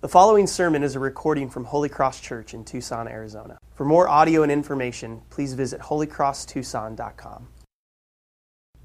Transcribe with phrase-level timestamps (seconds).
[0.00, 3.58] The following sermon is a recording from Holy Cross Church in Tucson, Arizona.
[3.74, 7.48] For more audio and information, please visit holycrosstucson.com.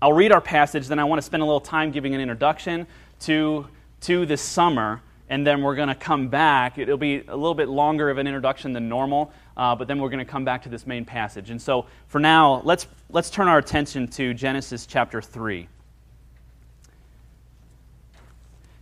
[0.02, 2.86] I'll read our passage, then I want to spend a little time giving an introduction
[3.22, 3.66] to,
[4.02, 6.78] to this summer, and then we're going to come back.
[6.78, 10.10] It'll be a little bit longer of an introduction than normal, uh, but then we're
[10.10, 11.50] going to come back to this main passage.
[11.50, 15.70] And so for now, let's, let's turn our attention to Genesis chapter 3.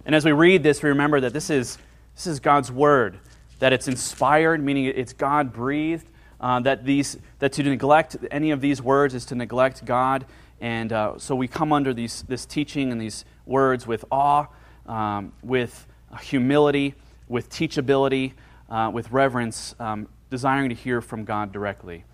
[0.08, 1.78] And as we read this, we remember that this is
[2.16, 3.20] this is God's word,
[3.60, 6.08] that it's inspired, meaning it's God breathed,
[6.40, 10.26] uh, that, these, that to neglect any of these words is to neglect God.
[10.60, 14.48] And uh, so we come under these, this teaching and these words with awe,
[14.86, 15.88] um, with
[16.22, 16.96] humility,
[17.28, 18.34] with teachability,
[18.70, 22.06] uh, with reverence, um, desiring to hear from God directly.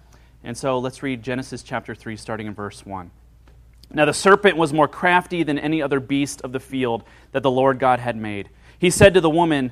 [0.43, 3.11] And so let's read Genesis chapter 3, starting in verse 1.
[3.91, 7.51] Now the serpent was more crafty than any other beast of the field that the
[7.51, 8.49] Lord God had made.
[8.77, 9.71] He said to the woman,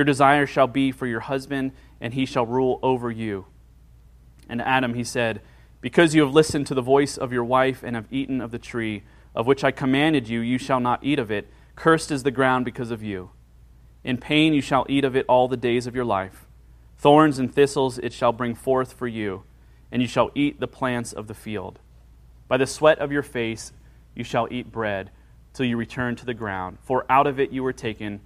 [0.00, 3.44] Your desire shall be for your husband and he shall rule over you.
[4.48, 5.42] And Adam he said,
[5.82, 8.58] Because you have listened to the voice of your wife and have eaten of the
[8.58, 9.02] tree
[9.34, 11.50] of which I commanded you, you shall not eat of it.
[11.76, 13.32] Cursed is the ground because of you.
[14.02, 16.46] In pain you shall eat of it all the days of your life.
[16.96, 19.42] Thorns and thistles it shall bring forth for you,
[19.92, 21.78] and you shall eat the plants of the field.
[22.48, 23.74] By the sweat of your face
[24.14, 25.10] you shall eat bread
[25.52, 28.22] till you return to the ground, for out of it you were taken,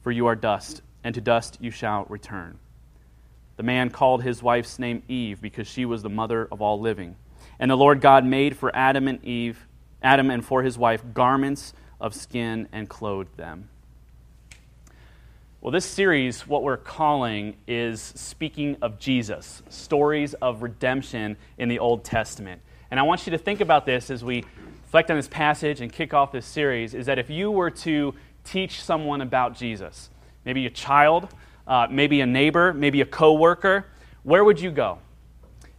[0.00, 2.58] for you are dust, and to dust you shall return.
[3.56, 7.16] The man called his wife's name Eve because she was the mother of all living.
[7.58, 9.66] And the Lord God made for Adam and Eve,
[10.02, 13.68] Adam and for his wife, garments of skin and clothed them.
[15.60, 21.80] Well, this series, what we're calling is Speaking of Jesus, stories of redemption in the
[21.80, 22.62] Old Testament.
[22.92, 24.44] And I want you to think about this as we
[24.84, 28.14] reflect on this passage and kick off this series is that if you were to
[28.44, 30.10] teach someone about Jesus,
[30.48, 31.28] maybe a child,
[31.66, 33.84] uh, maybe a neighbor, maybe a coworker,
[34.22, 34.98] where would you go?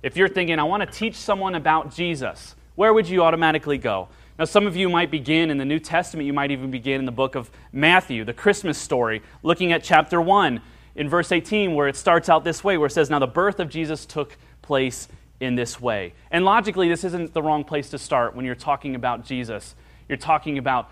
[0.04, 4.10] If you're thinking, I want to teach someone about Jesus, where would you automatically go?
[4.38, 7.06] Now, some of you might begin in the New Testament, you might even begin in
[7.06, 10.62] the book of Matthew, the Christmas story, looking at chapter 1
[10.96, 13.60] in verse 18, where it starts out this way, where it says, Now the birth
[13.60, 15.08] of Jesus took place
[15.40, 16.14] in this way.
[16.30, 19.74] And logically, this isn't the wrong place to start when you're talking about Jesus.
[20.08, 20.92] You're talking about,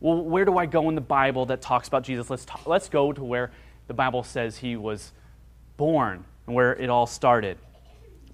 [0.00, 2.28] well, where do I go in the Bible that talks about Jesus?
[2.28, 3.50] Let's, talk, let's go to where
[3.88, 5.12] the Bible says he was
[5.76, 7.58] born and where it all started.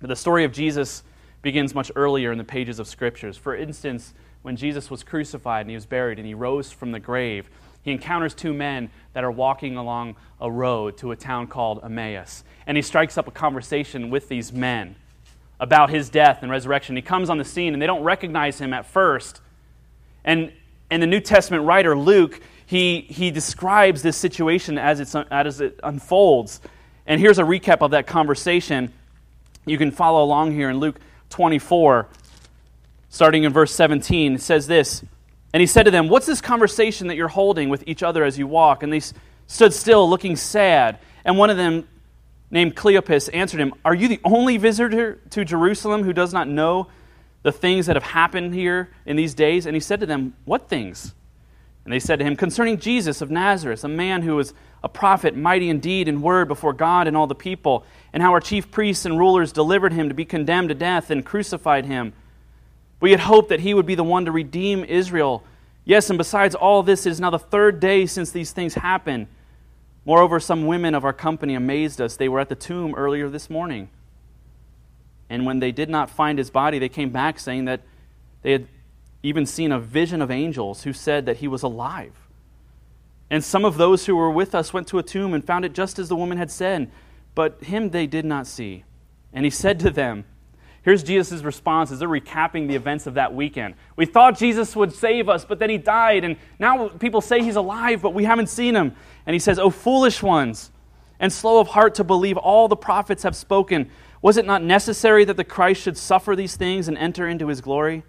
[0.01, 1.03] But the story of Jesus
[1.43, 3.37] begins much earlier in the pages of Scriptures.
[3.37, 7.01] For instance, when Jesus was crucified and he was buried and he rose from the
[7.01, 7.49] grave,
[7.83, 12.45] he encounters two men that are walking along a road to a town called Emmaus.
[12.67, 14.97] And he strikes up a conversation with these men
[15.59, 16.97] about his death and resurrection.
[16.97, 19.41] He comes on the scene and they don't recognize him at first.
[20.25, 20.53] And,
[20.93, 25.81] and the New Testament writer, Luke, he, he describes this situation as, it's, as it
[25.83, 26.61] unfolds.
[27.07, 28.93] And here's a recap of that conversation.
[29.65, 31.01] You can follow along here in Luke
[31.31, 32.09] 24,
[33.09, 34.35] starting in verse 17.
[34.35, 35.03] It says this
[35.55, 38.39] And he said to them, What's this conversation that you're holding with each other as
[38.39, 38.83] you walk?
[38.83, 39.01] And they
[39.47, 40.99] stood still, looking sad.
[41.25, 41.89] And one of them,
[42.51, 46.89] named Cleopas, answered him, Are you the only visitor to Jerusalem who does not know
[47.43, 49.67] the things that have happened here in these days?
[49.67, 51.15] And he said to them, What things?
[51.85, 54.55] And they said to him, Concerning Jesus of Nazareth, a man who was
[54.85, 58.33] a prophet, mighty in deed and word before God and all the people, and how
[58.33, 62.13] our chief priests and rulers delivered him to be condemned to death and crucified him.
[63.01, 65.43] We had hoped that he would be the one to redeem Israel.
[65.85, 69.27] Yes, and besides all this, it is now the third day since these things happened.
[70.05, 72.17] Moreover, some women of our company amazed us.
[72.17, 73.89] They were at the tomb earlier this morning.
[75.33, 77.81] And when they did not find his body, they came back saying that
[78.43, 78.69] they had
[79.23, 82.13] even seen a vision of angels who said that he was alive.
[83.31, 85.73] And some of those who were with us went to a tomb and found it
[85.73, 86.91] just as the woman had said,
[87.35, 88.85] but him they did not see.
[89.33, 90.27] And he said to them,
[90.83, 93.77] Here's Jesus' response as they're recapping the events of that weekend.
[93.97, 97.57] We thought Jesus would save us, but then he died, and now people say he's
[97.57, 98.95] alive, but we haven't seen him.
[99.25, 100.71] And he says, O foolish ones,
[101.19, 103.91] and slow of heart to believe all the prophets have spoken.
[104.23, 107.61] Was it not necessary that the Christ should suffer these things and enter into his
[107.61, 108.05] glory?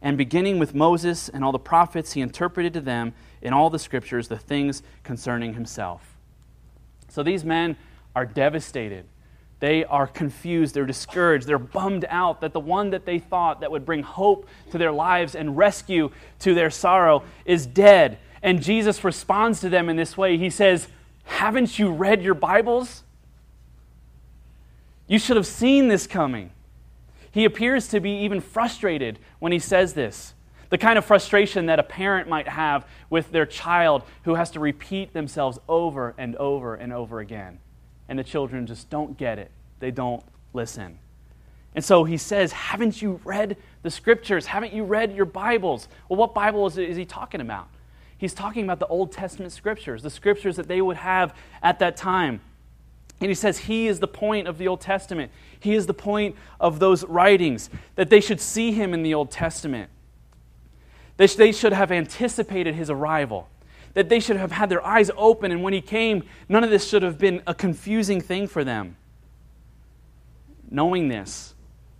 [0.00, 3.12] And beginning with Moses and all the prophets, he interpreted to them
[3.42, 6.16] in all the scriptures the things concerning himself.
[7.08, 7.76] So these men
[8.14, 9.06] are devastated.
[9.60, 13.72] They are confused, they're discouraged, they're bummed out that the one that they thought that
[13.72, 18.18] would bring hope to their lives and rescue to their sorrow is dead.
[18.40, 20.38] And Jesus responds to them in this way.
[20.38, 20.86] He says,
[21.24, 23.02] Haven't you read your Bibles?
[25.08, 26.50] You should have seen this coming.
[27.32, 30.34] He appears to be even frustrated when he says this.
[30.70, 34.60] The kind of frustration that a parent might have with their child who has to
[34.60, 37.58] repeat themselves over and over and over again.
[38.08, 39.50] And the children just don't get it,
[39.80, 40.22] they don't
[40.52, 40.98] listen.
[41.74, 44.46] And so he says, Haven't you read the scriptures?
[44.46, 45.88] Haven't you read your Bibles?
[46.08, 47.68] Well, what Bible is, is he talking about?
[48.18, 51.96] He's talking about the Old Testament scriptures, the scriptures that they would have at that
[51.96, 52.40] time.
[53.20, 55.32] And he says he is the point of the Old Testament.
[55.58, 59.30] He is the point of those writings, that they should see him in the Old
[59.30, 59.90] Testament.
[61.16, 63.48] That they should have anticipated his arrival.
[63.94, 66.88] That they should have had their eyes open, and when he came, none of this
[66.88, 68.96] should have been a confusing thing for them.
[70.70, 71.54] Knowing this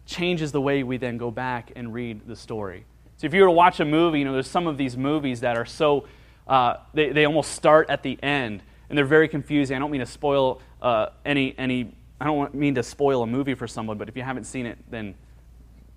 [0.07, 2.85] changes the way we then go back and read the story.
[3.17, 5.41] So if you were to watch a movie, you know, there's some of these movies
[5.41, 6.07] that are so,
[6.47, 9.75] uh, they, they almost start at the end, and they're very confusing.
[9.75, 13.55] I don't mean to spoil uh, any, any, I don't mean to spoil a movie
[13.55, 15.15] for someone, but if you haven't seen it, then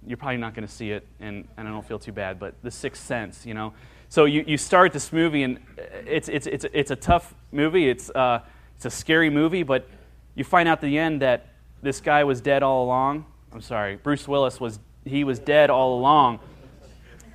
[0.06, 2.40] you're probably not going to see it, and, and I don't feel too bad.
[2.40, 3.74] But The Sixth Sense, you know.
[4.10, 7.90] So you, you start this movie, and it's, it's, it's, it's a tough movie.
[7.90, 8.42] It's, uh,
[8.76, 9.88] it's a scary movie, but
[10.36, 11.48] you find out at the end that
[11.82, 13.26] this guy was dead all along.
[13.54, 16.40] I'm sorry, Bruce Willis was, he was dead all along.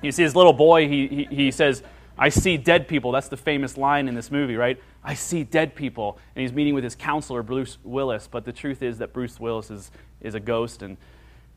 [0.01, 1.83] You see his little boy, he, he, he says,
[2.17, 3.11] I see dead people.
[3.11, 4.81] That's the famous line in this movie, right?
[5.07, 6.19] I see dead people.
[6.35, 8.27] And he's meeting with his counselor, Bruce Willis.
[8.29, 9.89] But the truth is that Bruce Willis is,
[10.19, 10.81] is a ghost.
[10.81, 10.97] And,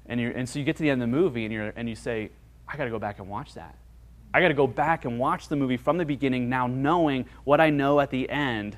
[0.06, 1.96] and, and so you get to the end of the movie and, you're, and you
[1.96, 2.30] say,
[2.68, 3.74] I got to go back and watch that.
[4.32, 7.60] I got to go back and watch the movie from the beginning, now knowing what
[7.60, 8.76] I know at the end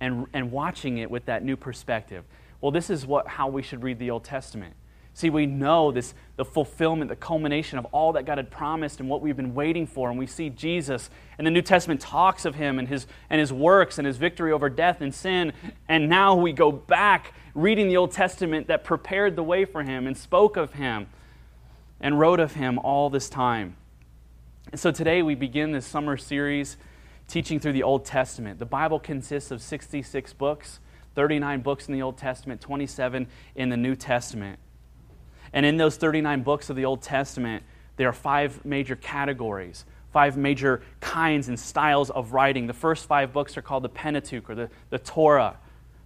[0.00, 2.24] and, and watching it with that new perspective.
[2.62, 4.74] Well, this is what, how we should read the Old Testament.
[5.16, 9.08] See, we know this, the fulfillment, the culmination of all that God had promised and
[9.08, 10.10] what we've been waiting for.
[10.10, 13.50] And we see Jesus, and the New Testament talks of him and his, and his
[13.50, 15.54] works and his victory over death and sin.
[15.88, 20.06] And now we go back reading the Old Testament that prepared the way for him
[20.06, 21.06] and spoke of him
[21.98, 23.74] and wrote of him all this time.
[24.70, 26.76] And so today we begin this summer series
[27.26, 28.58] teaching through the Old Testament.
[28.58, 30.78] The Bible consists of 66 books,
[31.14, 34.58] 39 books in the Old Testament, 27 in the New Testament.
[35.56, 37.64] And in those 39 books of the Old Testament,
[37.96, 42.66] there are five major categories, five major kinds and styles of writing.
[42.66, 45.56] The first five books are called the Pentateuch or the, the Torah.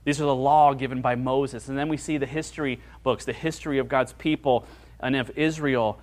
[0.04, 1.68] These are the law given by Moses.
[1.68, 4.66] And then we see the history books, the history of God's people
[5.00, 5.98] and of Israel.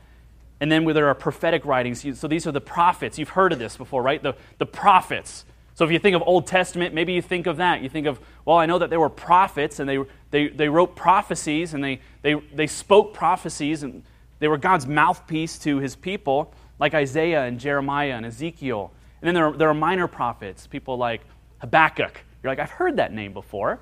[0.60, 2.20] And then there are prophetic writings.
[2.20, 3.18] So these are the prophets.
[3.18, 4.22] You've heard of this before, right?
[4.22, 5.46] The, the prophets.
[5.78, 7.84] So if you think of Old Testament, maybe you think of that.
[7.84, 10.00] You think of, well, I know that there were prophets and they,
[10.32, 14.02] they, they wrote prophecies and they, they, they spoke prophecies and
[14.40, 18.92] they were God's mouthpiece to his people, like Isaiah and Jeremiah and Ezekiel.
[19.22, 21.22] And then there are, there are minor prophets, people like
[21.60, 22.24] Habakkuk.
[22.42, 23.80] You're like, I've heard that name before.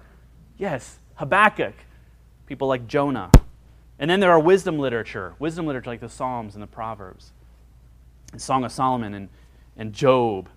[0.57, 1.75] Yes, Habakkuk.
[2.45, 3.31] People like Jonah.
[3.99, 7.31] And then there are wisdom literature, wisdom literature like the Psalms and the Proverbs,
[8.33, 9.29] and Song of Solomon and,
[9.77, 10.49] and Job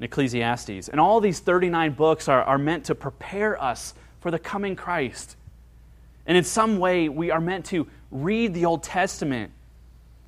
[0.00, 0.88] Ecclesiastes.
[0.88, 5.36] And all these 39 books are, are meant to prepare us for the coming Christ.
[6.26, 9.52] And in some way, we are meant to read the Old Testament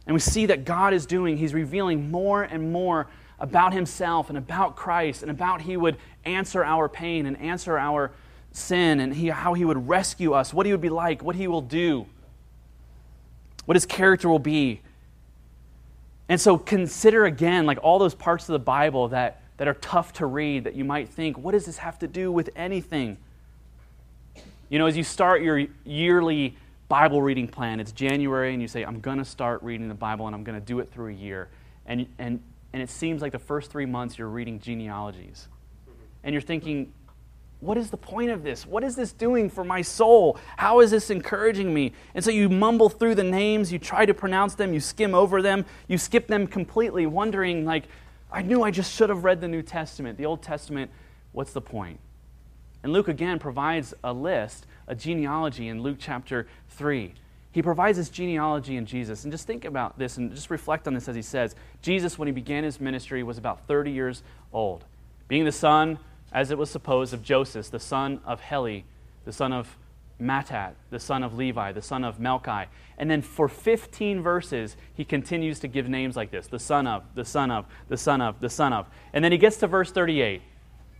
[0.06, 3.08] and we see that God is doing, He's revealing more and more
[3.38, 8.12] about Himself and about Christ and about He would answer our pain and answer our
[8.52, 11.49] sin and he, how He would rescue us, what He would be like, what He
[11.49, 12.06] will do,
[13.64, 14.80] what His character will be.
[16.28, 20.12] And so consider again, like all those parts of the Bible that, that are tough
[20.14, 23.16] to read, that you might think, what does this have to do with anything?
[24.68, 26.56] You know, as you start your yearly
[26.88, 30.26] Bible reading plan, it's January, and you say, I'm going to start reading the Bible,
[30.26, 31.48] and I'm going to do it through a year.
[31.86, 32.40] And, and,
[32.72, 35.48] and it seems like the first three months you're reading genealogies.
[36.22, 36.92] And you're thinking,
[37.60, 38.66] what is the point of this?
[38.66, 40.38] What is this doing for my soul?
[40.56, 41.92] How is this encouraging me?
[42.14, 45.40] And so you mumble through the names, you try to pronounce them, you skim over
[45.40, 47.84] them, you skip them completely, wondering, like,
[48.37, 50.19] I knew I just should have read the New Testament.
[50.19, 50.90] The Old Testament,
[51.33, 51.99] what's the point?
[52.83, 57.14] And Luke again provides a list, a genealogy in Luke chapter 3.
[57.52, 59.25] He provides this genealogy in Jesus.
[59.25, 62.28] And just think about this and just reflect on this as he says Jesus, when
[62.28, 64.85] he began his ministry, was about 30 years old,
[65.28, 65.99] being the son
[66.31, 68.85] as it was supposed, of Joseph, the son of Heli,
[69.25, 69.78] the son of
[70.20, 72.66] Matthat, the son of Levi, the son of Melchi.
[72.99, 77.04] And then for 15 verses, he continues to give names like this the son of,
[77.14, 78.88] the son of, the son of, the son of.
[79.12, 80.42] And then he gets to verse 38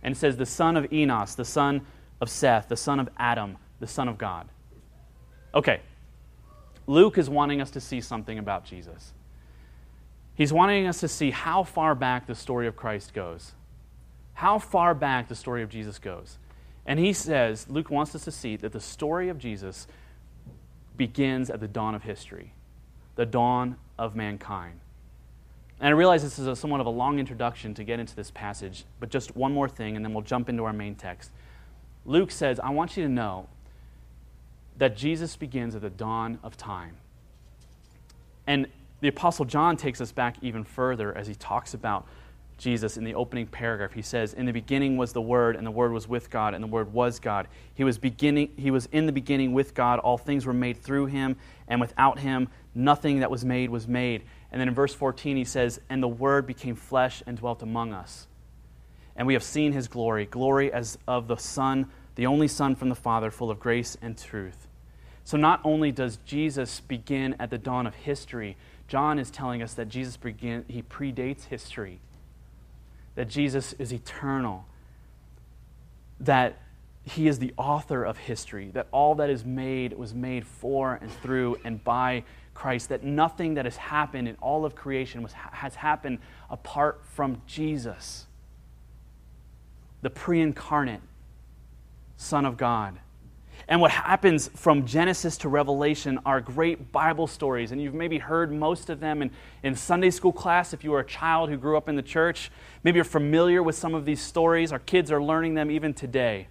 [0.03, 1.81] and says, the son of Enos, the son
[2.21, 4.47] of Seth, the son of Adam, the son of God.
[5.53, 5.81] Okay,
[6.85, 9.13] Luke is wanting us to see something about Jesus.
[10.35, 13.53] He's wanting us to see how far back the story of Christ goes
[14.37, 16.37] how far back the story of Jesus goes.
[16.87, 19.87] And he says, Luke wants us to see that the story of Jesus
[20.95, 22.53] begins at the dawn of history,
[23.15, 24.79] the dawn of mankind.
[25.79, 28.31] And I realize this is a, somewhat of a long introduction to get into this
[28.31, 31.29] passage, but just one more thing, and then we'll jump into our main text.
[32.05, 33.47] Luke says, I want you to know
[34.77, 36.97] that Jesus begins at the dawn of time.
[38.47, 38.67] And
[39.01, 42.07] the Apostle John takes us back even further as he talks about
[42.57, 43.93] Jesus in the opening paragraph.
[43.93, 46.63] He says, In the beginning was the Word, and the Word was with God, and
[46.63, 47.47] the Word was God.
[47.75, 49.99] He was, beginning, he was in the beginning with God.
[49.99, 51.37] All things were made through him,
[51.67, 54.23] and without him, nothing that was made was made.
[54.51, 57.93] And then in verse 14, he says, And the Word became flesh and dwelt among
[57.93, 58.27] us.
[59.15, 62.89] And we have seen his glory, glory as of the Son, the only Son from
[62.89, 64.67] the Father, full of grace and truth.
[65.23, 69.73] So not only does Jesus begin at the dawn of history, John is telling us
[69.75, 71.99] that Jesus begin, he predates history
[73.17, 74.63] that Jesus is eternal,
[76.19, 76.59] that
[77.03, 81.11] he is the author of history, that all that is made was made for and
[81.11, 85.73] through and by Christ, that nothing that has happened in all of creation was, has
[85.73, 86.19] happened
[86.51, 88.27] apart from Jesus,
[90.03, 91.01] the pre incarnate
[92.17, 92.99] Son of God.
[93.67, 97.71] And what happens from Genesis to Revelation are great Bible stories.
[97.71, 99.31] And you've maybe heard most of them in,
[99.63, 102.49] in Sunday school class if you were a child who grew up in the church.
[102.83, 104.71] Maybe you're familiar with some of these stories.
[104.71, 106.47] Our kids are learning them even today.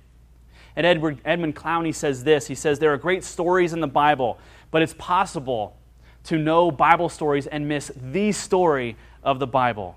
[0.76, 4.38] And Edward, Edmund Clowney says this He says, There are great stories in the Bible,
[4.70, 5.76] but it's possible
[6.24, 9.96] to know Bible stories and miss the story of the Bible.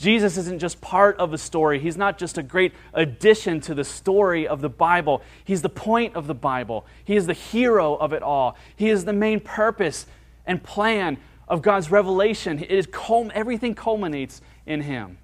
[0.00, 1.78] Jesus isn't just part of the story.
[1.78, 5.22] He's not just a great addition to the story of the Bible.
[5.44, 6.86] He's the point of the Bible.
[7.04, 8.56] He is the hero of it all.
[8.74, 10.06] He is the main purpose
[10.46, 12.58] and plan of God's revelation.
[12.58, 12.88] It is
[13.34, 15.18] everything culminates in Him.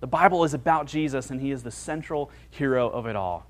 [0.00, 3.46] The Bible is about Jesus, and He is the central hero of it all.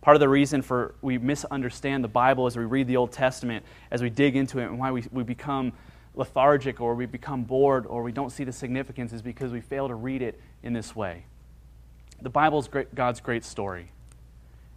[0.00, 3.64] Part of the reason for we misunderstand the Bible as we read the Old Testament,
[3.90, 5.72] as we dig into it, and why we, we become
[6.14, 9.88] lethargic or we become bored or we don't see the significance is because we fail
[9.88, 11.24] to read it in this way.
[12.20, 13.90] The Bible is great, God's great story,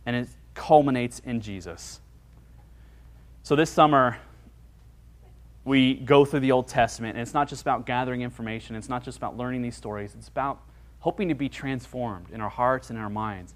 [0.06, 2.00] and it culminates in Jesus.
[3.42, 4.18] So this summer,
[5.66, 9.04] we go through the Old Testament, and it's not just about gathering information, it's not
[9.04, 10.62] just about learning these stories, it's about
[11.00, 13.54] hoping to be transformed in our hearts and in our minds.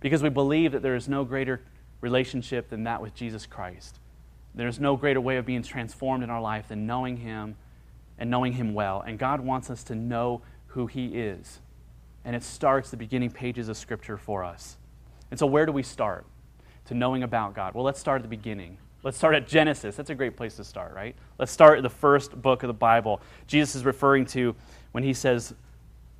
[0.00, 1.60] Because we believe that there is no greater
[2.00, 3.98] relationship than that with Jesus Christ.
[4.54, 7.56] There's no greater way of being transformed in our life than knowing Him
[8.18, 9.00] and knowing Him well.
[9.00, 11.60] And God wants us to know who He is.
[12.24, 14.76] And it starts the beginning pages of Scripture for us.
[15.30, 16.24] And so, where do we start
[16.86, 17.74] to knowing about God?
[17.74, 18.78] Well, let's start at the beginning.
[19.02, 19.96] Let's start at Genesis.
[19.96, 21.14] That's a great place to start, right?
[21.38, 23.20] Let's start at the first book of the Bible.
[23.46, 24.54] Jesus is referring to
[24.92, 25.54] when he says,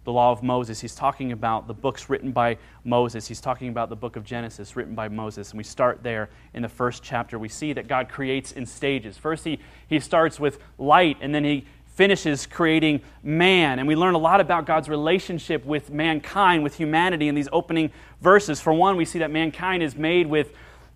[0.04, 0.80] the law of Moses.
[0.80, 3.26] He's talking about the books written by Moses.
[3.26, 5.50] He's talking about the book of Genesis written by Moses.
[5.50, 7.38] And we start there in the first chapter.
[7.38, 9.16] We see that God creates in stages.
[9.16, 9.58] First, he,
[9.88, 13.78] he starts with light, and then he finishes creating man.
[13.78, 17.90] And we learn a lot about God's relationship with mankind, with humanity in these opening
[18.20, 18.60] verses.
[18.60, 20.52] For one, we see that mankind is made with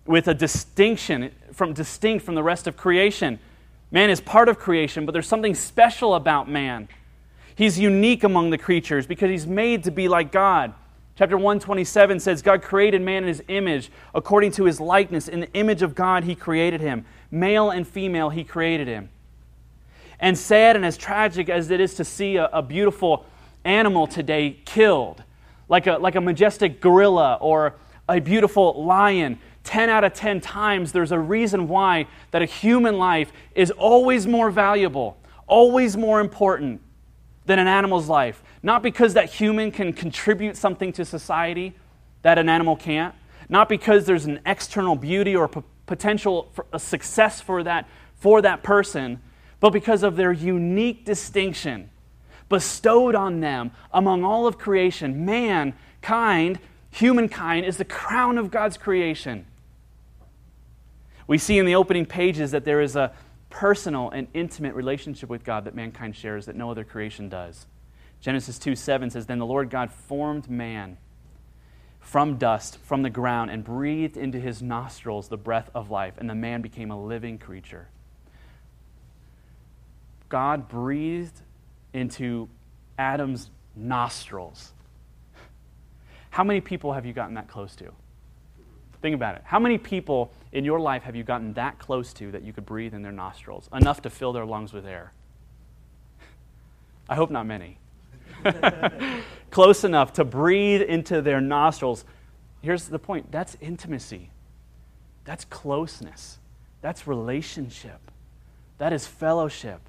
[0.09, 3.37] with a distinction from distinct from the rest of creation.
[3.91, 6.87] Man is part of creation, but there's something special about man.
[7.59, 10.73] He's unique among the creatures because he's made to be like God.
[11.17, 15.27] Chapter 127 says, God created man in his image, according to his likeness.
[15.27, 17.03] In the image of God, he created him.
[17.31, 19.09] Male and female, he created him.
[20.21, 23.25] And sad and as tragic as it is to see a, a beautiful
[23.65, 25.21] animal today killed,
[25.67, 27.75] like a, like a majestic gorilla or
[28.07, 32.97] a beautiful lion, 10 out of 10 times there's a reason why that a human
[32.97, 36.79] life is always more valuable, always more important
[37.49, 38.43] than an animal's life.
[38.61, 41.73] Not because that human can contribute something to society
[42.21, 43.15] that an animal can't,
[43.49, 48.39] not because there's an external beauty or p- potential for a success for that, for
[48.43, 49.19] that person,
[49.59, 51.89] but because of their unique distinction
[52.49, 55.25] bestowed on them among all of creation.
[55.25, 56.59] Mankind,
[56.91, 59.47] humankind, is the crown of God's creation.
[61.25, 63.11] We see in the opening pages that there is a
[63.49, 67.65] personal and intimate relationship with God that mankind shares that no other creation does.
[68.21, 70.97] Genesis 2 7 says, Then the Lord God formed man
[71.99, 76.29] from dust, from the ground, and breathed into his nostrils the breath of life, and
[76.29, 77.87] the man became a living creature.
[80.27, 81.41] God breathed
[81.93, 82.49] into
[82.97, 84.73] Adam's nostrils.
[86.29, 87.91] How many people have you gotten that close to?
[89.01, 89.41] Think about it.
[89.45, 92.65] How many people in your life have you gotten that close to that you could
[92.65, 95.13] breathe in their nostrils, enough to fill their lungs with air?
[97.07, 97.77] I hope not many.
[99.51, 102.05] close enough to breathe into their nostrils.
[102.61, 104.31] Here's the point that's intimacy,
[105.25, 106.39] that's closeness,
[106.81, 107.99] that's relationship,
[108.77, 109.81] that is fellowship.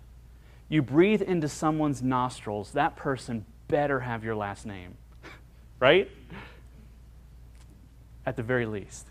[0.68, 4.96] You breathe into someone's nostrils, that person better have your last name,
[5.80, 6.08] right?
[8.30, 9.08] At the very least.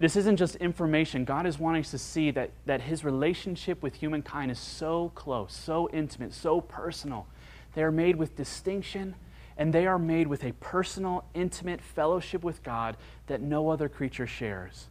[0.00, 1.24] This isn't just information.
[1.24, 5.54] God is wanting us to see that, that his relationship with humankind is so close,
[5.54, 7.28] so intimate, so personal.
[7.76, 9.14] They are made with distinction,
[9.56, 12.96] and they are made with a personal, intimate fellowship with God
[13.28, 14.88] that no other creature shares.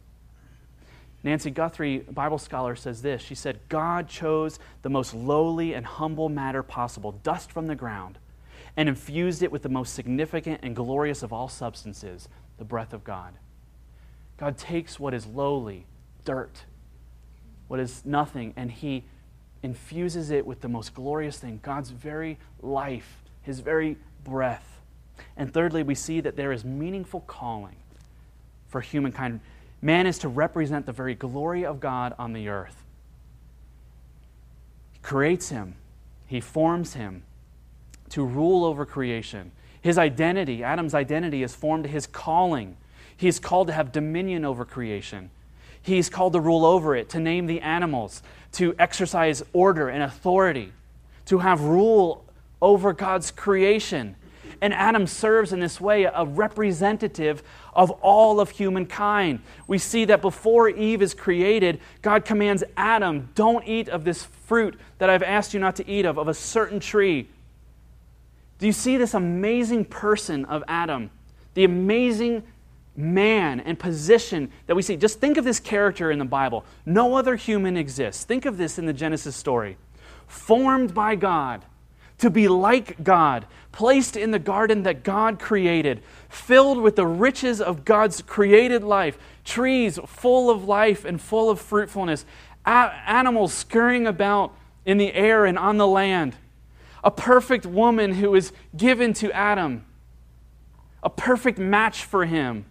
[1.22, 3.20] Nancy Guthrie, Bible scholar, says this.
[3.20, 8.16] She said, God chose the most lowly and humble matter possible, dust from the ground,
[8.74, 13.04] and infused it with the most significant and glorious of all substances, the breath of
[13.04, 13.34] God.
[14.36, 15.86] God takes what is lowly,
[16.24, 16.64] dirt,
[17.68, 19.04] what is nothing, and He
[19.62, 24.80] infuses it with the most glorious thing God's very life, His very breath.
[25.36, 27.76] And thirdly, we see that there is meaningful calling
[28.68, 29.40] for humankind.
[29.80, 32.76] Man is to represent the very glory of God on the earth.
[34.92, 35.76] He creates him,
[36.26, 37.22] He forms him
[38.10, 39.52] to rule over creation.
[39.86, 42.76] His identity, Adam's identity, is formed his calling.
[43.16, 45.30] He is called to have dominion over creation.
[45.80, 48.20] He is called to rule over it, to name the animals,
[48.54, 50.72] to exercise order and authority,
[51.26, 52.24] to have rule
[52.60, 54.16] over God's creation.
[54.60, 59.38] And Adam serves in this way a representative of all of humankind.
[59.68, 64.76] We see that before Eve is created, God commands Adam, Don't eat of this fruit
[64.98, 67.28] that I've asked you not to eat of, of a certain tree.
[68.58, 71.10] Do you see this amazing person of Adam?
[71.54, 72.42] The amazing
[72.96, 74.96] man and position that we see.
[74.96, 76.64] Just think of this character in the Bible.
[76.86, 78.24] No other human exists.
[78.24, 79.76] Think of this in the Genesis story.
[80.26, 81.64] Formed by God
[82.18, 87.60] to be like God, placed in the garden that God created, filled with the riches
[87.60, 92.24] of God's created life, trees full of life and full of fruitfulness,
[92.64, 94.54] animals scurrying about
[94.86, 96.34] in the air and on the land
[97.06, 99.86] a perfect woman who is given to Adam,
[101.04, 102.66] a perfect match for him.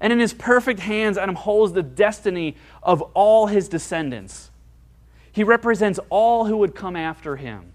[0.00, 4.50] And in his perfect hands, Adam holds the destiny of all his descendants.
[5.30, 7.72] He represents all who would come after him.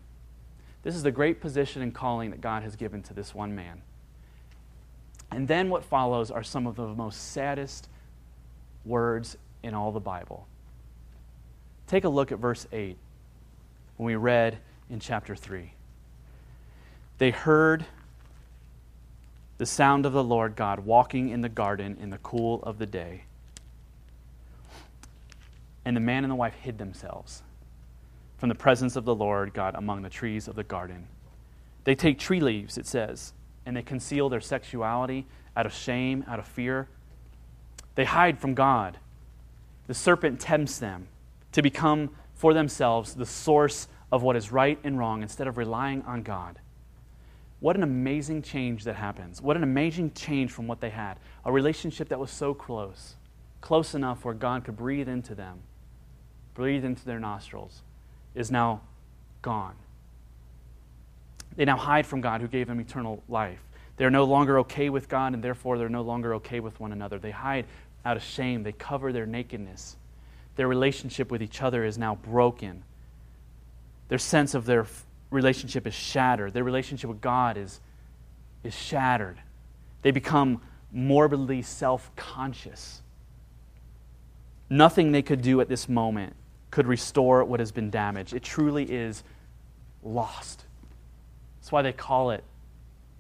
[0.83, 3.81] This is the great position and calling that God has given to this one man.
[5.31, 7.87] And then what follows are some of the most saddest
[8.83, 10.45] words in all the Bible.
[11.87, 12.97] Take a look at verse 8
[13.95, 14.57] when we read,
[14.89, 15.73] in chapter 3.
[17.17, 17.85] They heard
[19.57, 22.85] the sound of the Lord God walking in the garden in the cool of the
[22.85, 23.23] day.
[25.83, 27.43] And the man and the wife hid themselves
[28.37, 31.07] from the presence of the Lord God among the trees of the garden.
[31.83, 33.33] They take tree leaves, it says,
[33.65, 35.25] and they conceal their sexuality
[35.57, 36.87] out of shame, out of fear.
[37.95, 38.97] They hide from God.
[39.87, 41.07] The serpent tempts them
[41.51, 46.01] to become for themselves the source of what is right and wrong instead of relying
[46.03, 46.59] on God.
[47.59, 49.41] What an amazing change that happens.
[49.41, 51.17] What an amazing change from what they had.
[51.45, 53.15] A relationship that was so close.
[53.61, 55.59] close enough where God could breathe into them,
[56.53, 57.81] breathe into their nostrils,
[58.35, 58.81] is now
[59.41, 59.75] gone.
[61.55, 63.59] They now hide from God who gave them eternal life.
[63.97, 67.19] They're no longer okay with God, and therefore they're no longer okay with one another.
[67.19, 67.65] They hide
[68.05, 69.97] out of shame, they cover their nakedness.
[70.55, 72.83] Their relationship with each other is now broken.
[74.09, 74.85] Their sense of their
[75.29, 76.53] relationship is shattered.
[76.53, 77.79] Their relationship with God is,
[78.63, 79.37] is shattered.
[80.01, 83.01] They become morbidly self conscious.
[84.69, 86.35] Nothing they could do at this moment
[86.71, 88.33] could restore what has been damaged.
[88.33, 89.23] It truly is
[90.03, 90.65] lost.
[91.59, 92.43] That's why they call it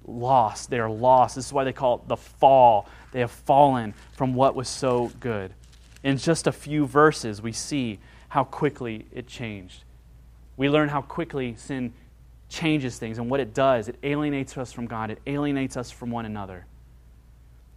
[0.05, 0.69] lost.
[0.69, 1.35] They are lost.
[1.35, 2.87] This is why they call it the fall.
[3.11, 5.53] They have fallen from what was so good.
[6.03, 7.99] In just a few verses, we see
[8.29, 9.83] how quickly it changed.
[10.59, 11.93] We learn how quickly sin
[12.49, 13.87] changes things and what it does.
[13.87, 16.65] It alienates us from God, it alienates us from one another.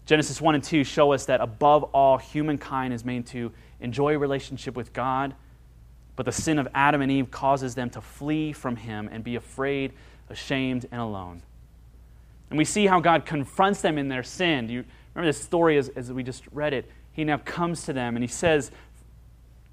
[0.05, 4.19] Genesis 1 and 2 show us that above all, humankind is made to enjoy a
[4.19, 5.33] relationship with God,
[6.17, 9.37] but the sin of Adam and Eve causes them to flee from Him and be
[9.37, 9.93] afraid,
[10.29, 11.43] ashamed, and alone.
[12.51, 14.69] And we see how God confronts them in their sin.
[14.69, 16.91] You remember this story as, as we just read it?
[17.13, 18.73] He now comes to them and he says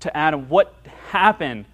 [0.01, 0.75] to Adam, What
[1.09, 1.65] happened?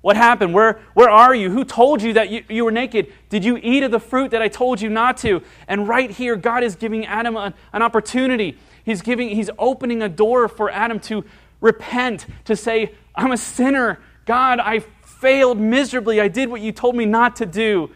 [0.00, 0.54] What happened?
[0.54, 1.50] Where, where are you?
[1.50, 3.12] Who told you that you, you were naked?
[3.30, 5.42] Did you eat of the fruit that I told you not to?
[5.66, 8.56] And right here, God is giving Adam an, an opportunity.
[8.84, 11.24] He's, giving, he's opening a door for Adam to
[11.60, 13.98] repent, to say, I'm a sinner.
[14.24, 14.80] God, I
[15.20, 16.20] failed miserably.
[16.20, 17.90] I did what you told me not to do.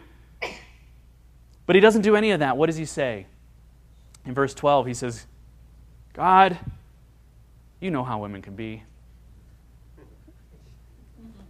[1.65, 2.57] But he doesn't do any of that.
[2.57, 3.27] What does he say?
[4.25, 5.25] In verse 12, he says,
[6.13, 6.57] God,
[7.79, 8.83] you know how women can be.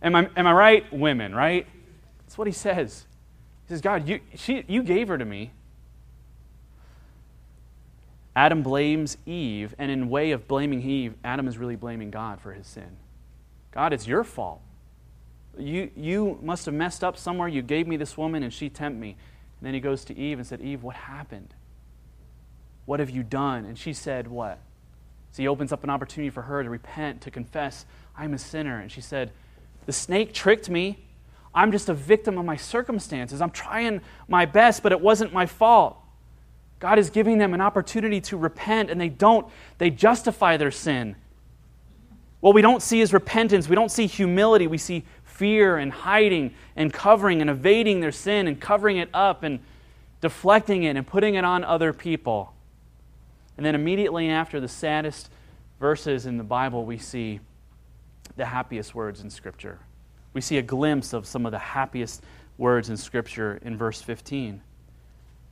[0.04, 0.94] Am I, am I right?
[0.94, 1.66] Women, right?
[2.20, 3.06] That's what he says.
[3.66, 5.52] He says, God, you, she, you gave her to me.
[8.36, 12.52] Adam blames Eve, and in way of blaming Eve, Adam is really blaming God for
[12.52, 12.98] his sin.
[13.72, 14.62] God, it's your fault.
[15.58, 17.48] You, you must have messed up somewhere.
[17.48, 19.10] You gave me this woman, and she tempted me.
[19.60, 21.54] And then he goes to Eve and said, Eve, what happened?
[22.86, 23.66] What have you done?
[23.66, 24.60] And she said, What?
[25.32, 27.86] So he opens up an opportunity for her to repent, to confess,
[28.16, 28.80] I'm a sinner.
[28.80, 29.32] And she said,
[29.86, 31.00] The snake tricked me.
[31.54, 33.41] I'm just a victim of my circumstances.
[33.41, 35.98] I'm trying my best, but it wasn't my fault.
[36.80, 39.48] God is giving them an opportunity to repent, and they don't.
[39.78, 41.15] They justify their sin.
[42.39, 43.69] What we don't see is repentance.
[43.69, 44.67] We don't see humility.
[44.67, 49.43] We see fear and hiding and covering and evading their sin and covering it up
[49.43, 49.60] and
[50.19, 52.54] deflecting it and putting it on other people.
[53.56, 55.30] And then immediately after the saddest
[55.80, 57.39] verses in the Bible, we see
[58.36, 59.80] the happiest words in Scripture.
[60.34, 62.24] We see a glimpse of some of the happiest
[62.58, 64.62] words in Scripture in verse 15.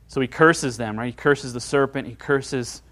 [0.08, 1.06] So he curses them, right?
[1.06, 2.82] He curses the serpent, he curses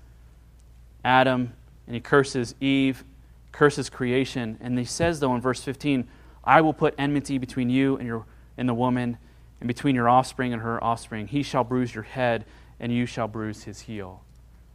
[1.05, 1.53] Adam,
[1.87, 3.05] and he curses Eve,
[3.53, 4.57] curses creation.
[4.61, 6.09] And he says, though, in verse 15,
[6.45, 8.25] I will put enmity between you and, your,
[8.57, 9.19] and the woman,
[9.61, 11.27] and between your offspring and her offspring.
[11.27, 12.47] He shall bruise your head,
[12.79, 14.23] and you shall bruise his heel.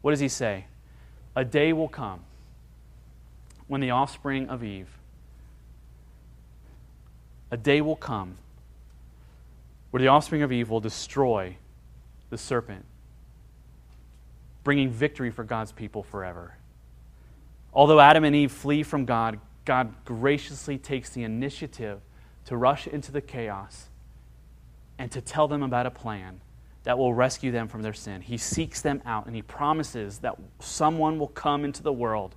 [0.02, 0.66] What does he say?
[1.36, 2.22] A day will come
[3.68, 4.90] when the offspring of Eve,
[7.52, 8.38] a day will come
[9.92, 11.56] where the offspring of Eve will destroy
[12.30, 12.84] the serpent,
[14.64, 16.56] bringing victory for God's people forever.
[17.74, 22.02] Although Adam and Eve flee from God, God graciously takes the initiative
[22.46, 23.88] to rush into the chaos
[24.98, 26.42] and to tell them about a plan
[26.84, 28.22] that will rescue them from their sin.
[28.22, 32.36] He seeks them out and he promises that someone will come into the world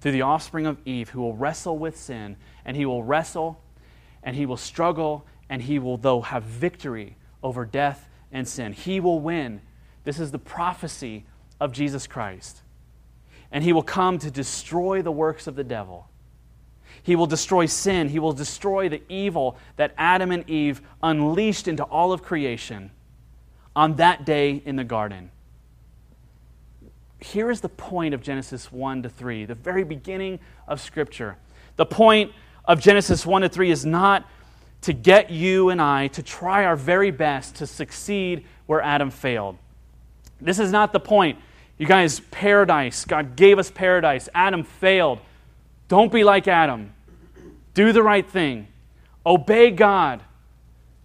[0.00, 3.60] through the offspring of Eve who will wrestle with sin and he will wrestle
[4.22, 8.72] and he will struggle and he will, though, have victory over death and sin.
[8.72, 9.60] He will win.
[10.04, 11.24] This is the prophecy
[11.60, 12.62] of Jesus Christ.
[13.50, 16.08] And he will come to destroy the works of the devil.
[17.02, 18.08] He will destroy sin.
[18.08, 22.90] He will destroy the evil that Adam and Eve unleashed into all of creation
[23.74, 25.30] on that day in the garden.
[27.20, 31.36] Here is the point of Genesis 1 to 3, the very beginning of Scripture.
[31.76, 32.32] The point
[32.64, 34.28] of Genesis 1 to 3 is not
[34.82, 39.58] to get you and I to try our very best to succeed where Adam failed.
[40.40, 41.38] This is not the point.
[41.78, 44.28] You guys, paradise, God gave us paradise.
[44.34, 45.18] Adam failed.
[45.88, 46.92] Don't be like Adam.
[47.74, 48.68] Do the right thing.
[49.24, 50.22] Obey God.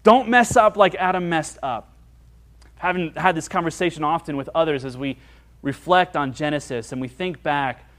[0.04, 1.94] Don't mess up like Adam messed up.
[2.78, 5.18] Having had this conversation often with others as we
[5.64, 7.90] reflect on Genesis and we think back,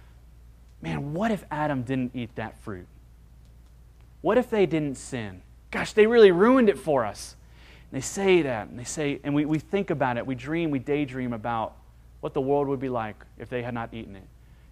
[0.81, 2.87] man, what if Adam didn't eat that fruit?
[4.21, 5.43] What if they didn't sin?
[5.73, 7.35] Gosh, they really ruined it for us.
[7.91, 10.71] And they say that, and they say, and we, we think about it, we dream,
[10.71, 11.75] we daydream about
[12.21, 14.23] what the world would be like if they had not eaten it.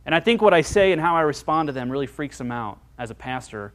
[0.07, 2.53] And I think what I say and how I respond to them really freaks them
[2.53, 3.73] out as a pastor.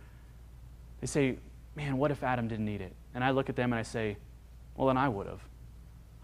[1.02, 1.38] They say,
[1.76, 2.92] Man, what if Adam didn't eat it?
[3.14, 4.18] And I look at them and I say,
[4.76, 5.42] Well, then I would have.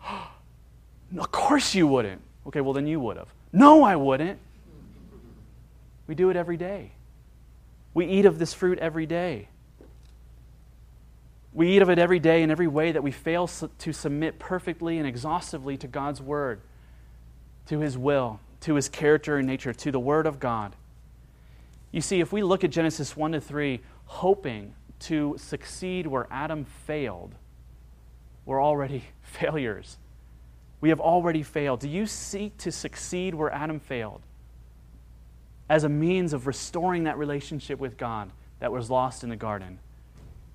[1.17, 2.21] of course you wouldn't.
[2.47, 3.29] Okay, well, then you would have.
[3.51, 4.39] No, I wouldn't.
[6.07, 6.91] We do it every day.
[7.93, 9.47] We eat of this fruit every day.
[11.53, 14.97] We eat of it every day in every way that we fail to submit perfectly
[14.97, 16.61] and exhaustively to God's word,
[17.67, 20.75] to his will, to his character and nature, to the word of God.
[21.91, 26.65] You see, if we look at Genesis 1 to 3, hoping to succeed where Adam
[26.65, 27.35] failed,
[28.45, 29.97] we're already failures.
[30.83, 31.79] We have already failed.
[31.79, 34.19] Do you seek to succeed where Adam failed
[35.69, 39.79] as a means of restoring that relationship with God that was lost in the garden?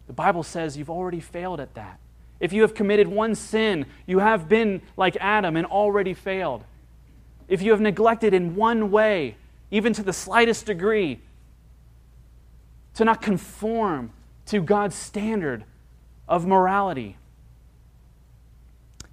[0.07, 1.99] The Bible says you've already failed at that.
[2.41, 6.63] If you have committed one sin, you have been like Adam and already failed.
[7.49, 9.37] If you have neglected in one way,
[9.71, 11.21] even to the slightest degree,
[12.97, 14.11] to not conform
[14.45, 15.65] to God's standard
[16.29, 17.17] of morality,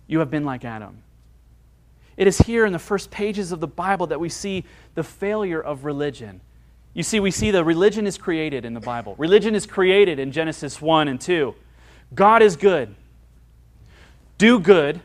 [0.07, 1.03] you have been like Adam.
[2.17, 5.61] It is here in the first pages of the Bible that we see the failure
[5.61, 6.41] of religion.
[6.93, 9.15] You see, we see the religion is created in the Bible.
[9.17, 11.53] Religion is created in Genesis 1 and 2.
[12.13, 12.95] God is good.
[14.37, 15.01] Do good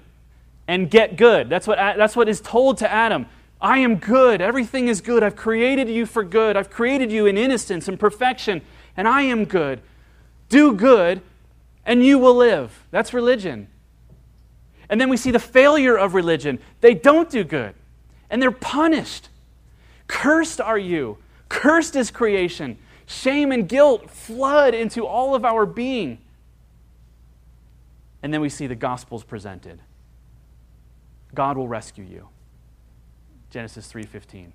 [0.68, 1.48] and get good.
[1.48, 3.26] That's what, that's what is told to Adam.
[3.60, 4.40] I am good.
[4.40, 5.22] Everything is good.
[5.22, 6.56] I've created you for good.
[6.56, 8.62] I've created you in innocence and perfection,
[8.96, 9.80] and I am good.
[10.48, 11.22] Do good,
[11.84, 12.86] and you will live.
[12.90, 13.68] That's religion.
[14.90, 16.58] And then we see the failure of religion.
[16.82, 17.74] They don't do good,
[18.28, 19.30] and they're punished.
[20.06, 21.16] Cursed are you
[21.50, 22.78] Cursed is creation.
[23.04, 26.18] Shame and guilt flood into all of our being.
[28.22, 29.80] And then we see the gospels presented.
[31.34, 32.28] God will rescue you.
[33.50, 34.52] Genesis 3:15.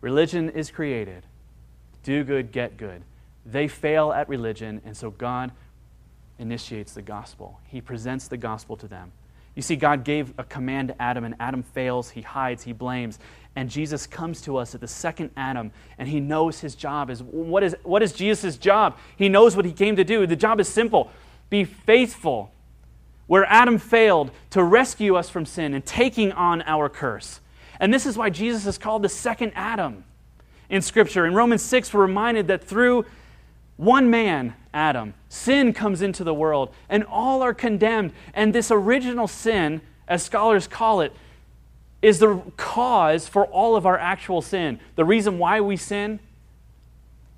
[0.00, 1.26] Religion is created.
[2.02, 3.02] Do good, get good.
[3.46, 5.52] They fail at religion, and so God
[6.38, 7.60] initiates the gospel.
[7.64, 9.12] He presents the gospel to them.
[9.54, 13.18] You see, God gave a command to Adam, and Adam fails, he hides, he blames.
[13.54, 17.22] And Jesus comes to us at the second Adam, and he knows his job is
[17.22, 18.96] what is, what is Jesus' job?
[19.16, 20.26] He knows what he came to do.
[20.26, 21.10] The job is simple
[21.50, 22.50] be faithful
[23.26, 27.40] where Adam failed to rescue us from sin and taking on our curse.
[27.78, 30.04] And this is why Jesus is called the second Adam
[30.70, 31.26] in Scripture.
[31.26, 33.04] In Romans 6, we're reminded that through
[33.76, 38.12] one man, Adam, sin comes into the world, and all are condemned.
[38.34, 41.12] And this original sin, as scholars call it,
[42.00, 44.80] is the cause for all of our actual sin.
[44.96, 46.20] The reason why we sin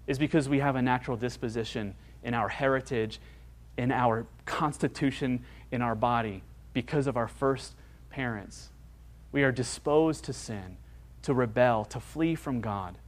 [0.07, 3.21] is because we have a natural disposition in our heritage,
[3.77, 6.43] in our constitution, in our body,
[6.73, 7.75] because of our first
[8.11, 8.71] parents.
[9.33, 10.77] We are disposed to sin,
[11.23, 12.99] to rebel, to flee from God.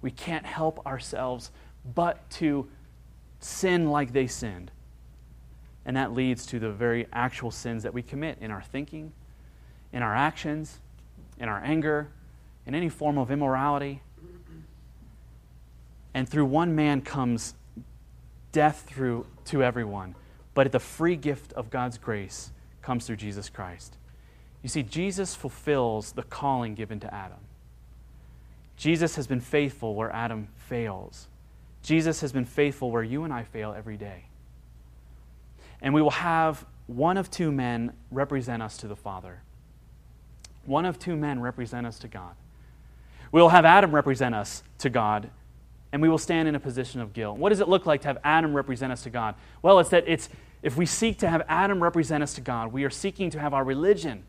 [0.00, 1.50] We can't help ourselves
[1.94, 2.68] but to
[3.40, 4.70] sin like they sinned.
[5.84, 9.12] And that leads to the very actual sins that we commit in our thinking,
[9.92, 10.80] in our actions,
[11.38, 12.08] in our anger,
[12.66, 14.02] in any form of immorality.
[16.14, 17.54] And through one man comes
[18.52, 20.14] death through to everyone.
[20.54, 23.96] But the free gift of God's grace comes through Jesus Christ.
[24.62, 27.40] You see, Jesus fulfills the calling given to Adam.
[28.76, 31.28] Jesus has been faithful where Adam fails.
[31.84, 34.24] Jesus has been faithful where you and I fail every day.
[35.82, 39.42] And we will have one of two men represent us to the Father.
[40.64, 42.34] One of two men represent us to God.
[43.32, 45.28] We will have Adam represent us to God,
[45.92, 47.36] and we will stand in a position of guilt.
[47.36, 49.34] What does it look like to have Adam represent us to God?
[49.60, 50.30] Well, it's that it's
[50.62, 53.52] if we seek to have Adam represent us to God, we are seeking to have
[53.52, 54.22] our religion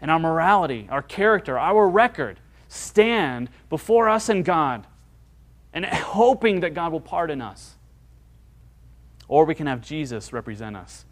[0.00, 2.38] and our morality, our character, our record
[2.68, 4.86] stand before us and God,
[5.72, 7.74] and hoping that God will pardon us.
[9.28, 11.04] Or we can have Jesus represent us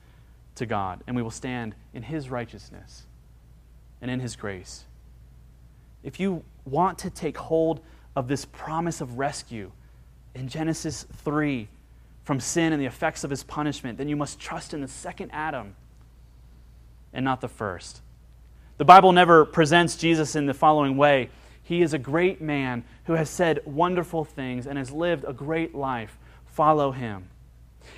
[0.56, 3.06] to God, and we will stand in his righteousness
[4.00, 4.84] and in His grace.
[6.02, 7.80] If you want to take hold
[8.16, 9.70] of this promise of rescue
[10.34, 11.68] in Genesis 3
[12.24, 15.30] from sin and the effects of his punishment, then you must trust in the second
[15.32, 15.74] Adam
[17.12, 18.00] and not the first.
[18.78, 21.28] The Bible never presents Jesus in the following way
[21.70, 25.72] He is a great man who has said wonderful things and has lived a great
[25.72, 26.18] life.
[26.46, 27.28] Follow him.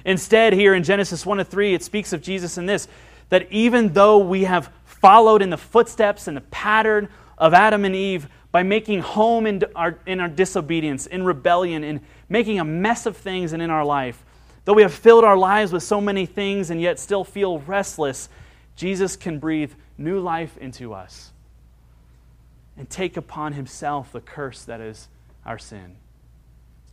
[0.05, 2.87] Instead, here in Genesis 1 to 3, it speaks of Jesus in this
[3.31, 7.09] that even though we have followed in the footsteps and the pattern
[7.39, 12.03] of Adam and Eve by making home in our, in our disobedience, in rebellion, in
[12.29, 14.23] making a mess of things and in our life.
[14.67, 18.29] Though we have filled our lives with so many things and yet still feel restless,
[18.77, 21.32] Jesus can breathe new life into us.
[22.83, 25.07] And take upon himself the curse that is
[25.47, 25.95] our sin.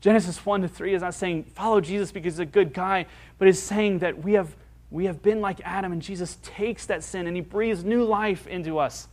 [0.01, 3.07] Genesis 1 to 3 is not saying follow Jesus because he's a good guy,
[3.39, 4.55] but is saying that we have,
[4.91, 8.45] we have been like Adam and Jesus takes that sin and he breathes new life
[8.45, 9.07] into us.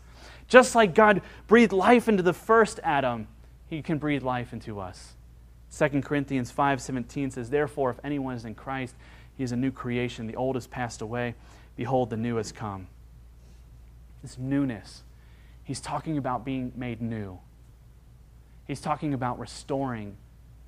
[0.49, 3.27] Just like God breathed life into the first Adam,
[3.71, 5.15] he can breathe life into us.
[5.71, 8.97] 2 Corinthians 5:17 says, "Therefore if anyone is in Christ,
[9.35, 10.27] he is a new creation.
[10.27, 11.37] The old has passed away;
[11.75, 12.89] behold the new has come."
[14.21, 15.05] This newness.
[15.67, 17.41] He's talking about being made new.
[18.69, 20.17] He's talking about restoring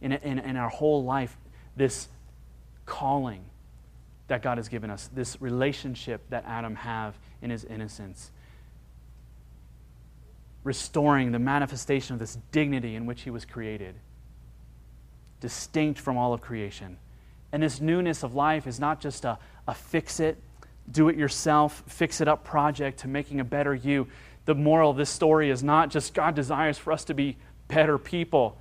[0.01, 1.37] in, in, in our whole life
[1.77, 2.09] this
[2.85, 3.45] calling
[4.27, 8.33] that God has given us, this relationship that Adam have in his innocence.
[10.65, 13.95] Restoring the manifestation of this dignity in which he was created,
[15.41, 16.99] distinct from all of creation.
[17.53, 20.39] And this newness of life is not just a, a fix it,
[20.91, 24.09] do it yourself, fix it up project to making a better you.
[24.49, 27.37] The moral of this story is not just God desires for us to be
[27.69, 28.57] better people.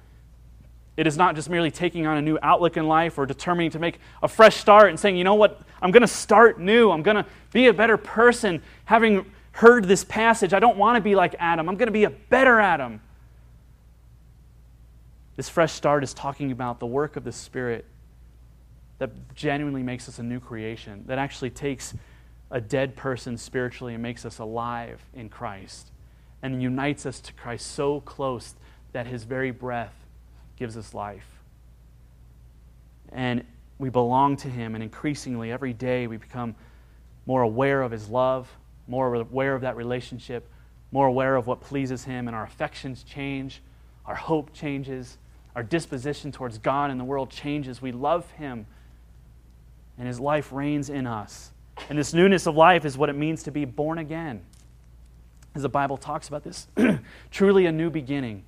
[0.97, 3.79] It is not just merely taking on a new outlook in life or determining to
[3.79, 6.91] make a fresh start and saying, you know what, I'm going to start new.
[6.91, 8.61] I'm going to be a better person.
[8.83, 11.69] Having heard this passage, I don't want to be like Adam.
[11.69, 12.99] I'm going to be a better Adam.
[15.37, 17.85] This fresh start is talking about the work of the Spirit
[18.99, 21.93] that genuinely makes us a new creation, that actually takes
[22.49, 25.91] a dead person spiritually and makes us alive in Christ
[26.41, 28.55] and unites us to Christ so close
[28.93, 29.93] that his very breath
[30.57, 31.27] gives us life.
[33.11, 33.43] And
[33.79, 36.55] we belong to Him, and increasingly every day we become
[37.25, 38.49] more aware of His love,
[38.87, 40.49] more aware of that relationship,
[40.91, 43.61] more aware of what pleases Him, and our affections change,
[44.05, 45.17] our hope changes,
[45.55, 47.81] our disposition towards God and the world changes.
[47.81, 48.65] We love Him,
[49.97, 51.51] and His life reigns in us.
[51.89, 54.43] And this newness of life is what it means to be born again.
[55.55, 56.67] As the Bible talks about this,
[57.31, 58.43] truly a new beginning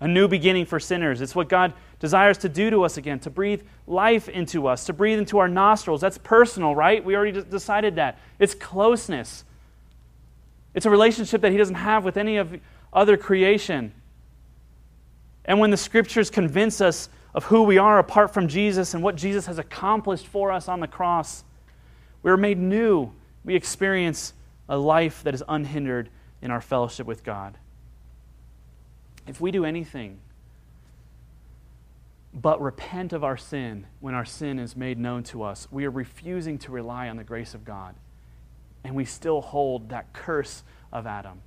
[0.00, 1.22] a new beginning for sinners.
[1.22, 4.92] It's what God desires to do to us again, to breathe life into us, to
[4.92, 6.02] breathe into our nostrils.
[6.02, 7.02] That's personal, right?
[7.02, 8.18] We already decided that.
[8.38, 9.44] It's closeness.
[10.74, 12.60] It's a relationship that He doesn't have with any of
[12.92, 13.94] other creation.
[15.46, 19.16] And when the scriptures convince us of who we are apart from Jesus and what
[19.16, 21.44] Jesus has accomplished for us on the cross,
[22.24, 23.12] we are made new.
[23.44, 24.32] We experience
[24.68, 26.08] a life that is unhindered
[26.42, 27.58] in our fellowship with God.
[29.28, 30.18] If we do anything
[32.32, 35.90] but repent of our sin when our sin is made known to us, we are
[35.90, 37.94] refusing to rely on the grace of God.
[38.82, 41.42] And we still hold that curse of Adam.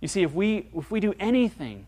[0.00, 1.86] You see, if we, if we do anything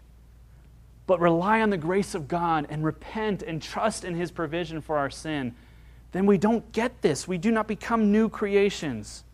[1.08, 4.98] but rely on the grace of God and repent and trust in His provision for
[4.98, 5.54] our sin,
[6.14, 7.28] then we don't get this.
[7.28, 9.24] We do not become new creations.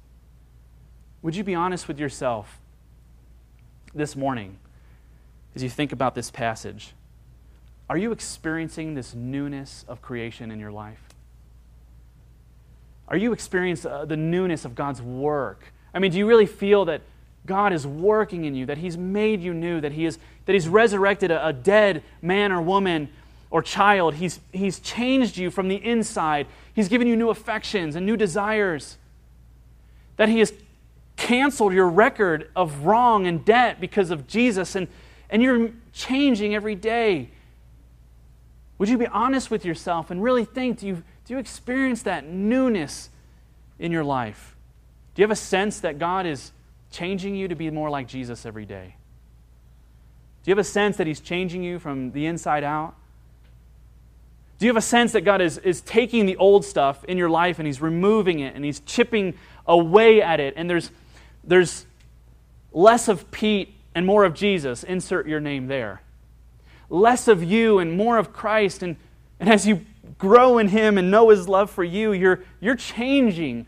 [1.22, 2.58] Would you be honest with yourself
[3.94, 4.58] this morning?
[5.54, 6.92] as you think about this passage,
[7.88, 11.02] are you experiencing this newness of creation in your life?
[13.08, 15.72] Are you experiencing uh, the newness of God's work?
[15.92, 17.02] I mean, do you really feel that
[17.46, 20.68] God is working in you, that He's made you new, that, he is, that He's
[20.68, 23.08] resurrected a, a dead man or woman
[23.50, 24.14] or child?
[24.14, 26.46] He's, he's changed you from the inside,
[26.80, 28.96] He's given you new affections and new desires,
[30.16, 30.52] that He has
[31.16, 34.88] canceled your record of wrong and debt because of Jesus and
[35.30, 37.30] and you're changing every day.
[38.78, 42.26] Would you be honest with yourself and really think do you, do you experience that
[42.26, 43.10] newness
[43.78, 44.56] in your life?
[45.14, 46.52] Do you have a sense that God is
[46.90, 48.96] changing you to be more like Jesus every day?
[50.42, 52.94] Do you have a sense that He's changing you from the inside out?
[54.60, 57.30] Do you have a sense that God is, is taking the old stuff in your
[57.30, 59.32] life and He's removing it and He's chipping
[59.66, 60.90] away at it and there's,
[61.42, 61.86] there's
[62.70, 66.02] less of Pete and more of Jesus, insert your name there.
[66.90, 68.82] Less of you and more of Christ.
[68.82, 68.96] And,
[69.40, 69.86] and as you
[70.18, 73.66] grow in Him and know His love for you, you're, you're changing,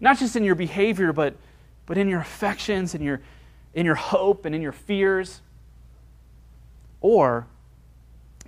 [0.00, 1.34] not just in your behavior, but,
[1.84, 3.20] but in your affections, in your,
[3.74, 5.42] in your hope, and in your fears.
[7.02, 7.46] Or,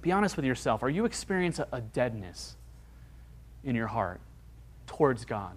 [0.03, 2.57] be honest with yourself, are you experiencing a, deadness
[3.65, 4.21] in your heart
[4.87, 5.57] towards God?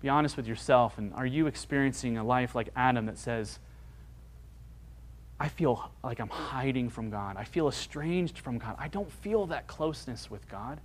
[0.00, 3.58] Be honest with yourself, and are you experiencing a life like Adam that says,
[5.40, 7.36] I feel like I'm hiding from God.
[7.36, 8.76] I feel estranged from God.
[8.78, 10.80] I don't feel that closeness with God.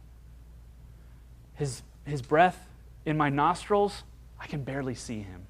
[1.54, 2.68] His, his breath
[3.06, 4.04] in my nostrils,
[4.40, 5.46] I can barely see him.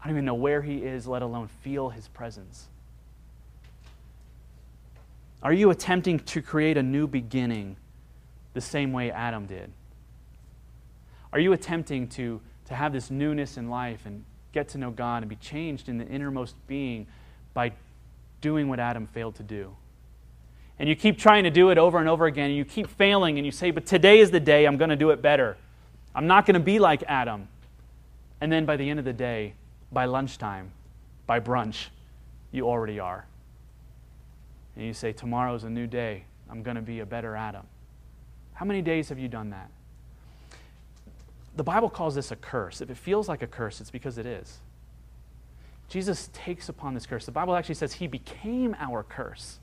[0.00, 2.68] I don't even know where he is, let alone feel his presence.
[5.42, 7.76] Are you attempting to create a new beginning
[8.54, 9.70] the same way Adam did?
[11.32, 14.24] Are you attempting to, to have this newness in life and
[14.56, 17.06] get to know God and be changed in the innermost being
[17.52, 17.72] by
[18.40, 19.76] doing what Adam failed to do.
[20.78, 23.38] And you keep trying to do it over and over again, and you keep failing,
[23.38, 25.58] and you say, But today is the day I'm going to do it better.
[26.14, 27.48] I'm not going to be like Adam.
[28.40, 29.52] And then by the end of the day,
[29.92, 30.70] by lunchtime,
[31.26, 31.88] by brunch,
[32.50, 33.26] you already are.
[34.76, 36.24] And you say, Tomorrow's a new day.
[36.48, 37.66] I'm going to be a better Adam.
[38.54, 39.70] How many days have you done that?
[41.56, 42.80] The Bible calls this a curse.
[42.80, 44.60] If it feels like a curse, it's because it is.
[45.88, 47.26] Jesus takes upon this curse.
[47.26, 49.58] The Bible actually says he became our curse,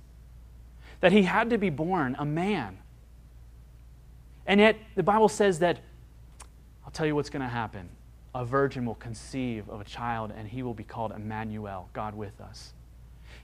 [1.02, 2.80] that he had to be born a man.
[4.46, 5.80] And yet, the Bible says that,
[6.86, 7.90] I'll tell you what's going to happen.
[8.36, 12.42] A virgin will conceive of a child, and he will be called Emmanuel, God with
[12.42, 12.74] us.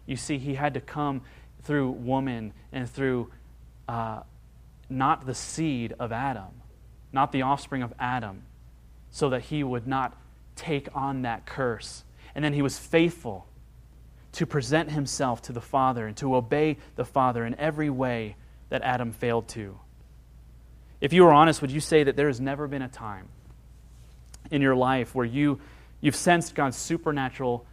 [0.05, 1.21] You see, he had to come
[1.63, 3.29] through woman and through
[3.87, 4.21] uh,
[4.89, 6.61] not the seed of Adam,
[7.11, 8.43] not the offspring of Adam,
[9.11, 10.17] so that he would not
[10.55, 12.03] take on that curse.
[12.35, 13.47] And then he was faithful
[14.33, 18.35] to present himself to the Father and to obey the Father in every way
[18.69, 19.79] that Adam failed to.
[21.01, 23.27] If you were honest, would you say that there has never been a time
[24.51, 25.59] in your life where you,
[26.01, 27.65] you've sensed God's supernatural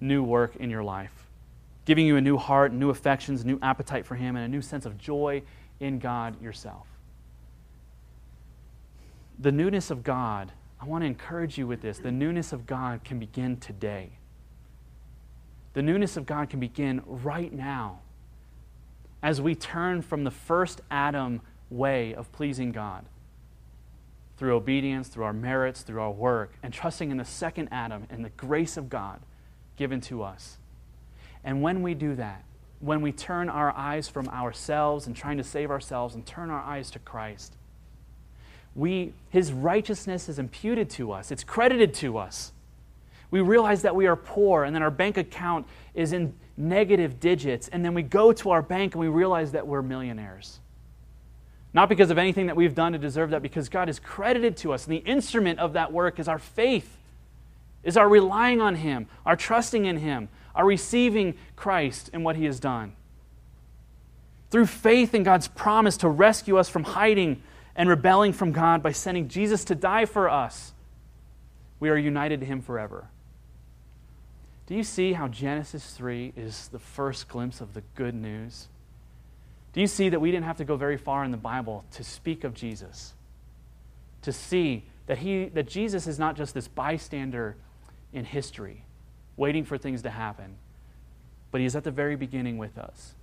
[0.00, 1.19] new work in your life,
[1.84, 4.86] giving you a new heart, new affections, new appetite for Him, and a new sense
[4.86, 5.42] of joy
[5.80, 6.86] in God yourself?
[9.38, 11.98] The newness of God, I want to encourage you with this.
[11.98, 14.10] The newness of God can begin today.
[15.72, 18.00] The newness of God can begin right now
[19.22, 23.04] as we turn from the first Adam way of pleasing God
[24.36, 28.24] through obedience, through our merits, through our work, and trusting in the second Adam and
[28.24, 29.20] the grace of God
[29.76, 30.56] given to us.
[31.44, 32.44] And when we do that,
[32.80, 36.62] when we turn our eyes from ourselves and trying to save ourselves and turn our
[36.62, 37.54] eyes to Christ,
[38.74, 42.52] we, his righteousness is imputed to us, it's credited to us.
[43.30, 47.68] We realize that we are poor, and then our bank account is in negative digits,
[47.68, 50.58] and then we go to our bank and we realize that we're millionaires.
[51.72, 54.72] Not because of anything that we've done to deserve that, because God is credited to
[54.72, 54.86] us.
[54.86, 56.96] And the instrument of that work is our faith,
[57.84, 62.44] is our relying on Him, our trusting in Him, our receiving Christ and what He
[62.44, 62.94] has done.
[64.50, 67.42] Through faith in God's promise to rescue us from hiding
[67.76, 70.72] and rebelling from God by sending Jesus to die for us,
[71.78, 73.08] we are united to Him forever.
[74.66, 78.68] Do you see how Genesis 3 is the first glimpse of the good news?
[79.72, 82.04] Do you see that we didn't have to go very far in the Bible to
[82.04, 83.14] speak of Jesus?
[84.22, 87.56] To see that, he, that Jesus is not just this bystander
[88.12, 88.84] in history,
[89.40, 90.54] waiting for things to happen,
[91.50, 93.14] but He is at the very beginning with us.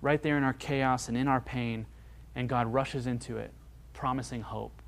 [0.00, 1.86] Right there in our chaos and in our pain,
[2.34, 3.52] and God rushes into it,
[3.92, 4.82] promising hope.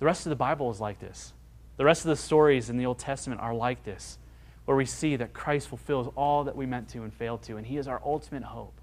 [0.00, 1.32] The rest of the Bible is like this.
[1.76, 4.18] The rest of the stories in the Old Testament are like this
[4.64, 7.64] where we see that Christ fulfills all that we meant to and failed to, and
[7.64, 8.80] He is our ultimate hope.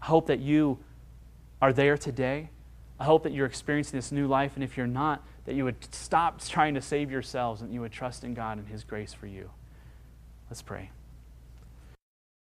[0.00, 0.78] Hope that you
[1.62, 2.50] are there today.
[3.00, 5.82] I hope that you're experiencing this new life, and if you're not, that you would
[5.94, 9.26] stop trying to save yourselves and you would trust in God and His grace for
[9.26, 9.50] you.
[10.50, 10.90] Let's pray.